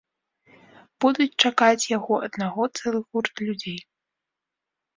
[1.05, 3.79] Будуць чакаць яго аднаго цэлы гурт людзей.